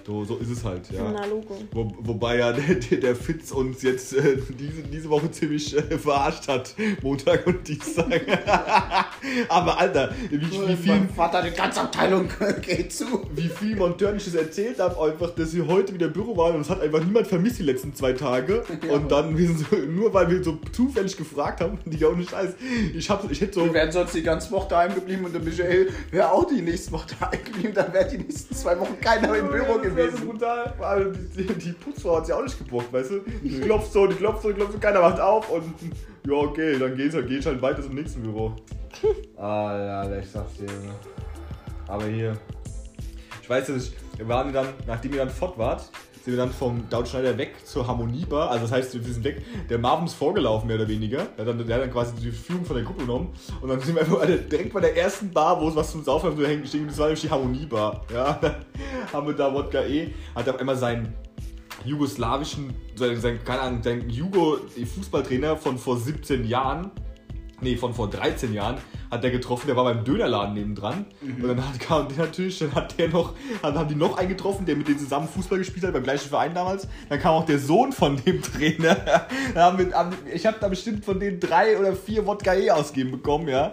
[0.05, 1.12] So, so ist es halt, ja.
[1.12, 1.57] Na, Logo.
[1.71, 6.47] Wo, wobei ja der, der, Fitz uns jetzt äh, diese, diese Woche ziemlich äh, verarscht
[6.47, 6.75] hat.
[7.01, 8.21] Montag und Dienstag.
[9.49, 12.27] Aber Alter, wie, wie viel Mein Vater, die ganze Abteilung
[12.62, 13.05] geht zu.
[13.33, 16.55] wie viel Monteur ich das erzählt habe, einfach, dass sie heute wieder im Büro waren
[16.55, 18.63] und es hat einfach niemand vermisst die letzten zwei Tage.
[18.88, 18.93] Ja.
[18.93, 22.29] Und dann, wir sind so, nur weil wir so zufällig gefragt haben, die auch nicht
[22.29, 22.51] scheiß.
[22.95, 23.65] Ich, hab, ich hätte so.
[23.65, 26.93] Wir wären sonst die ganze Woche daheim geblieben und der Michael wäre auch die nächste
[26.93, 27.73] Woche daheim geblieben.
[27.73, 30.30] Dann wäre die nächsten zwei Wochen keiner im Büro Das wär so gewesen.
[30.30, 30.73] brutal.
[30.80, 33.19] Also die, die, Putzfrau hat sich auch nicht gebockt, weißt du?
[33.43, 35.73] Die klopft so, die klopft so, die klopft so, keiner macht auf und
[36.28, 38.56] ja, okay, dann geht's halt, geh ich halt weiter zum nächsten Büro.
[39.38, 40.93] ah, ja, ich sag's dir, Junge.
[41.88, 42.38] Aber hier.
[43.41, 43.93] Ich weiß, dass ich.
[44.17, 45.89] Wir waren dann, nachdem ihr dann fort wart,
[46.23, 48.49] sind wir dann vom Dautschneider weg zur Harmoniebar.
[48.49, 49.41] Also das heißt, wir sind weg.
[49.69, 51.27] Der Marvin ist vorgelaufen, mehr oder weniger.
[51.38, 53.29] Der hat dann, der hat dann quasi die Führung von der Gruppe genommen.
[53.62, 56.38] Und dann sind wir einfach direkt bei der ersten Bar, wo es was zum Saufen
[56.45, 56.88] hängen gestiegen.
[56.88, 58.05] Das war nämlich die Harmoniebar.
[58.13, 58.55] Ja, dann
[59.13, 60.13] haben wir da Wodka E.
[60.36, 61.13] Hat auf einmal seinen
[61.86, 66.91] jugoslawischen, sein, sein, keine Ahnung, sein Jugo-Fußballtrainer von vor 17 Jahren,
[67.62, 68.78] nee, von vor 13 Jahren,
[69.12, 71.06] hat der getroffen, der war beim Dönerladen nebendran.
[71.22, 74.30] Und dann hat, kam der natürlich, dann hat der noch, dann haben die noch einen
[74.30, 76.88] getroffen, der mit denen zusammen Fußball gespielt hat, beim gleichen Verein damals.
[77.10, 78.98] Dann kam auch der Sohn von dem Trainer.
[79.56, 83.12] Haben wir, haben, ich habe da bestimmt von denen drei oder vier Wodka E ausgeben
[83.12, 83.72] bekommen, ja.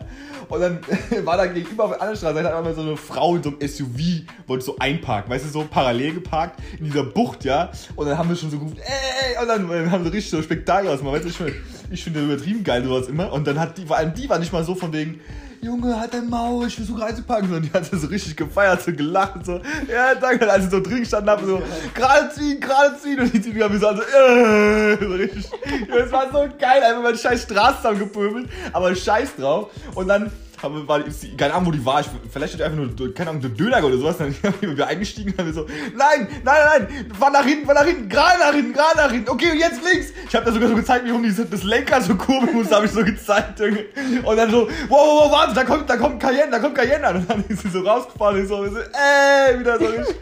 [0.48, 0.80] Und dann
[1.24, 3.68] war da gegenüber auf der anderen Straße, hat einmal so eine Frau in so einem
[3.68, 7.70] SUV, wollte so einparken, weißt du, so parallel geparkt in dieser Bucht, ja.
[7.94, 10.88] Und dann haben wir schon so gerufen, ey, und dann haben wir richtig so Spektakel
[10.88, 11.44] ausgemacht, weißt du,
[11.90, 13.32] ich finde übertrieben geil sowas immer.
[13.32, 15.20] Und dann hat die, vor allem die war nicht mal so von wegen,
[15.62, 17.48] Junge, halt dein Maul, ich versuche reinzupacken.
[17.48, 21.00] Sondern die hat so richtig gefeiert, so gelacht, so, ja, danke, als ich so drin
[21.00, 21.62] gestanden habe, so,
[21.94, 23.18] gerade ziehen, gerade ziehen.
[23.20, 25.50] Und die ziehen wieder so, also, äh, so richtig.
[25.88, 29.70] Das war so geil, einfach mal scheiß Straße zusammengepöbelt, aber scheiß drauf.
[29.94, 30.30] Und dann
[30.62, 33.30] haben war, die, keine Ahnung, wo die war, ich, vielleicht hat die einfach nur, keine
[33.30, 37.12] Ahnung, Döner oder sowas, dann sind wir eingestiegen und haben wir so, nein, nein, nein,
[37.18, 39.80] fahr nach hinten, fahr nach hinten, gerade nach hinten, gerade nach hinten, okay, und jetzt
[39.82, 40.12] links.
[40.28, 42.86] Ich habe da sogar so gezeigt, wie rum die, das Lenker so kurbeln muss, habe
[42.86, 43.60] ich so gezeigt.
[43.60, 47.08] Und dann so, wow, wow, wow, warte, da kommt, da kommt Cayenne, da kommt Cayenne.
[47.10, 50.16] Und dann ist sie so rausgefahren und so, so ey, wieder so richtig.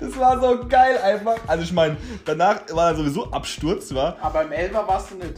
[0.00, 1.36] Das war so geil einfach.
[1.46, 4.16] Also ich meine, danach war sowieso Absturz, war.
[4.20, 5.34] Aber im Elber warst du nicht.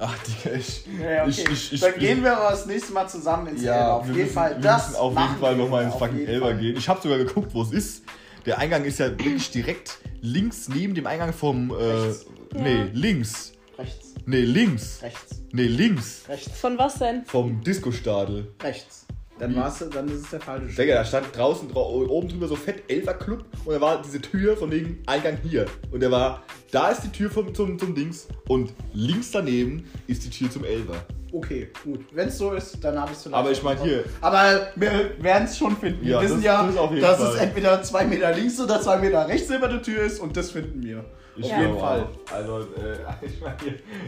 [0.00, 1.30] Ach, Digga, ich, Ja, okay.
[1.30, 3.74] ich, ich, ich, Dann gehen wir aber das nächste Mal zusammen ins Elber.
[3.74, 4.50] Ja, Auf wir jeden müssen, Fall.
[4.56, 6.76] wir das müssen auf jeden Fall nochmal ins Auf fucking Elber gehen.
[6.76, 8.02] Ich habe sogar geguckt, wo es ist.
[8.46, 11.70] Der Eingang ist ja wirklich direkt links neben dem Eingang vom.
[11.70, 12.26] Äh, Rechts.
[12.54, 12.86] nee, Ja.
[12.92, 13.52] links.
[13.78, 15.02] Rechts, Nee, links.
[15.02, 16.22] rechts, Nee, links.
[16.28, 17.24] rechts, Von was denn?
[17.26, 18.48] Vom Disco-Stadel.
[18.62, 19.06] rechts.
[19.38, 22.56] Dann, war's, dann ist es der falsche Digga, da stand draußen dra oben drüber so
[22.56, 25.66] fett Elfer Club und da war diese Tür von wegen Eingang hier.
[25.92, 30.24] Und der war, da ist die Tür vom, zum, zum Dings und links daneben ist
[30.24, 30.94] die Tür zum Elfer.
[31.30, 32.00] Okay, gut.
[32.12, 33.36] Wenn es so ist, dann habe ich es vielleicht.
[33.38, 34.04] Aber ich mein, hier.
[34.22, 36.02] Aber wir werden es schon finden.
[36.02, 37.34] Wir Ja, wissen das- ja, das dass Fall.
[37.36, 40.50] es entweder zwei Meter links oder zwei Meter rechts über der Tür ist und das
[40.52, 41.04] finden wir.
[41.38, 41.56] Ich Ja.
[41.56, 42.08] Auf jeden Fall.
[42.34, 43.56] Also, äh, ich meine,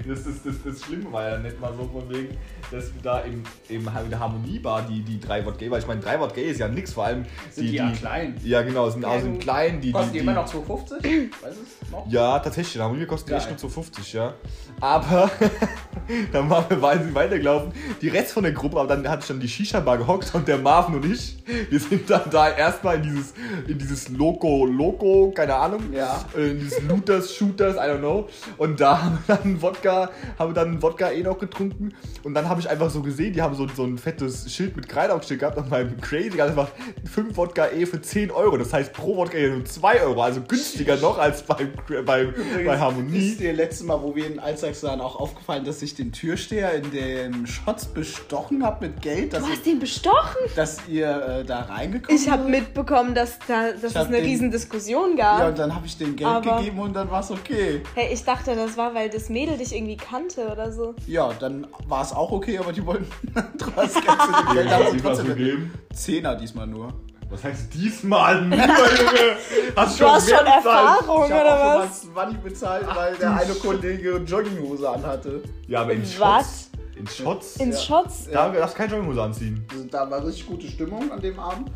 [0.06, 2.36] das, das, das, das Schlimme war ja nicht mal so von wegen,
[2.70, 5.86] dass wir da im, im, in der Harmoniebar die, die drei Watt Gay, weil ich
[5.86, 8.36] meine, drei Watt Gay ist ja nix, vor allem Sind die ja klein.
[8.44, 9.42] Ja, genau, sind aus dem gut.
[9.42, 9.92] kleinen, die.
[9.92, 11.30] Kosten die, die immer noch 2,50?
[11.42, 12.06] Weiß es noch?
[12.10, 14.34] Ja, tatsächlich, in Harmonie kosten die echt nur 2,50, ja.
[14.80, 15.30] Aber
[16.32, 17.72] dann waren wir weiter weitergelaufen.
[18.00, 20.58] Die Rest von der Gruppe, aber dann hatte ich dann die Shisha-Bar gehockt und der
[20.58, 21.36] Marvin und ich,
[21.68, 23.34] wir sind dann da erstmal in dieses,
[23.66, 26.24] in dieses Loco, Loco, keine Ahnung, Ja.
[26.36, 28.28] äh, in dieses Looters, Shooters, I don't know.
[28.58, 31.94] Und da haben wir dann Wodka, haben wir dann Wodka eh noch getrunken.
[32.24, 34.88] Und dann habe ich einfach so gesehen, die haben so, so ein fettes Schild mit
[34.88, 36.68] Kreide aufgestellt gehabt und beim Crazy hat einfach
[37.10, 38.56] 5 Wodka eh für 10 Euro.
[38.56, 41.70] Das heißt pro Wodka eh nur 2 Euro, also günstiger noch als beim,
[42.04, 42.34] beim,
[42.66, 43.30] bei Harmonie.
[43.30, 46.90] Ist dir letztes Mal, wo wir in Altsachsen auch aufgefallen, dass ich den Türsteher in
[46.90, 50.36] dem Shots bestochen habe mit Geld, dass, Du hast ihn bestochen?
[50.56, 51.08] dass ihr
[51.40, 55.38] äh, da reingekommen Ich habe mitbekommen, dass, da, dass es eine den- riesen Diskussion Ja,
[55.38, 55.48] gab.
[55.48, 57.82] und dann habe ich dem Geld Aber- gegeben und dann war es okay.
[57.94, 60.94] hey, ich dachte, das war, weil das Mädel dich irgendwie kannte oder so.
[61.06, 65.00] Ja, dann war es auch okay, aber die wollten Geld zu dem Geld haben sie
[65.00, 65.74] trotzdem gegeben?
[65.92, 66.92] Zehner diesmal nur.
[67.30, 68.42] Was heißt diesmal?
[68.42, 69.36] Nur, Junge?
[69.76, 70.66] Hast Du hast mehr schon bezahlt?
[70.66, 72.00] Erfahrung, Ich habe oder auch was?
[72.02, 75.42] schon was Money bezahlt, weil der eine Kollege Jogginghose anhatte.
[75.68, 76.16] Ja, aber in Was?
[76.16, 76.70] Shots.
[76.96, 77.56] In Shots?
[77.58, 77.72] Ja.
[77.78, 78.28] Shots?
[78.32, 79.64] Da darfst du keine Jogginghose anziehen.
[79.70, 81.70] Also, da war richtig gute Stimmung an dem Abend.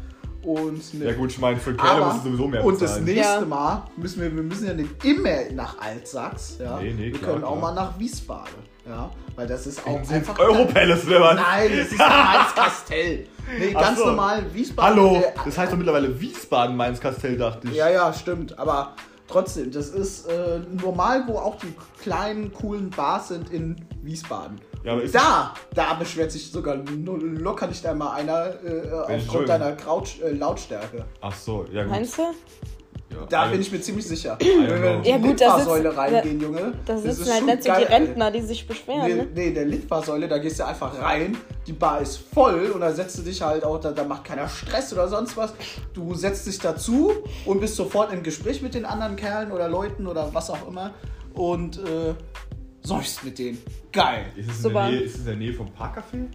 [0.44, 3.04] Und ne, Ja gut, ich meine, für Kerle musst du sowieso mehr und das bezahlen.
[3.04, 3.40] nächste Ja.
[3.46, 6.59] Mal müssen wir, wir müssen ja nicht immer nach Altsachs.
[6.61, 6.78] Ja?
[6.80, 7.74] Nee, nee, wir klar, können auch klar.
[7.74, 8.54] mal nach Wiesbaden.
[8.87, 9.11] Ja?
[9.37, 10.38] Weil das ist auch Ins einfach.
[10.38, 11.35] Europalace, oder was?
[11.37, 13.26] Nein, das ist ein Kastell.
[13.59, 14.07] Nee, Ach ganz so.
[14.07, 14.90] normal Wiesbaden.
[14.90, 17.74] Hallo, äh, das heißt doch mittlerweile Wiesbaden, Mainz Kastell, dachte ich.
[17.74, 18.59] Ja, ja, stimmt.
[18.59, 18.92] Aber
[19.28, 24.61] trotzdem, das ist äh, normal, wo auch die kleinen, coolen Bars sind in Wiesbaden.
[24.85, 29.73] Ja, aber ist Da, da beschwert sich sogar locker nicht einmal einer äh, aufgrund deiner
[29.73, 31.05] Kraut, äh, Lautstärke.
[31.20, 31.90] Ach so, ja gut.
[31.92, 32.23] Meinst du?
[33.29, 34.37] Da bin ich mir ziemlich sicher.
[34.40, 36.73] Wenn wir in die Ja, gut, da Litfaßsäule sitzt- reingehen, Junge.
[36.85, 37.83] Da das sitzen ist halt so die.
[37.85, 39.27] Rentner, die sich beschweren, Nee, ne?
[39.33, 43.16] nee, der Litfaßsäule, da gehst du einfach rein, die Bar ist voll und da setzt
[43.18, 45.55] du dich halt auch, da, da macht keiner Stress oder sonst was.
[45.92, 47.12] Du setzt dich dazu
[47.47, 50.92] und bist sofort im Gespräch mit den anderen Kerlen oder Leuten oder was auch immer
[51.35, 52.14] und äh,
[52.85, 53.59] säufst mit denen.
[53.92, 54.27] Geil.
[54.37, 54.83] Ist es, in Super.
[54.83, 56.27] der Nähe, ist es in der Nähe vom Parkcafé?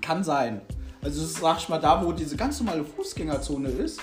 [0.00, 0.60] Kann sein.
[1.02, 4.00] Also das ist, sag ich mal, da wo diese ganz normale Fußgängerzone ist,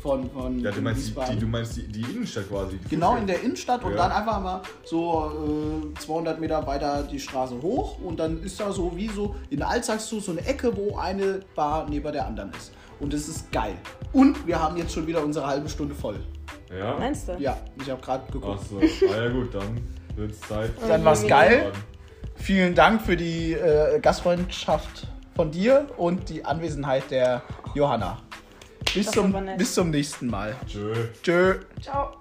[0.00, 2.78] von, von Ja, du meinst, die, die, du meinst die, die Innenstadt quasi.
[2.78, 4.08] Die Genau in der Innenstadt und Ja.
[4.08, 8.70] dann einfach mal so äh, 200 Meter weiter die Straße hoch und dann ist da
[8.72, 12.52] so wie so in der Alltagszug so eine Ecke, wo eine Bar neben der anderen
[12.52, 12.72] ist.
[13.00, 13.74] Und das ist geil.
[14.12, 16.20] Und wir haben jetzt schon wieder unsere halbe Stunde voll.
[16.76, 16.96] Ja?
[16.98, 17.36] Meinst du?
[17.38, 18.60] Ja, ich habe gerade geguckt.
[18.60, 19.80] Achso, ah ja gut, dann
[20.18, 20.70] wird es Zeit.
[20.86, 21.72] Dann war's geil.
[22.36, 27.42] Vielen Dank für die äh, Gastfreundschaft von dir und die Anwesenheit der
[27.74, 28.18] Johanna.
[28.94, 30.54] Bis Das zum, bis zum nächsten Mal.
[30.66, 30.94] Tschö.
[31.22, 31.54] Tschö.
[31.80, 32.12] Ciao.